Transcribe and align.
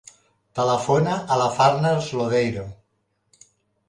Telefona 0.59 1.17
a 1.35 1.37
la 1.41 1.49
Farners 1.57 2.07
Lodeiro. 2.21 2.65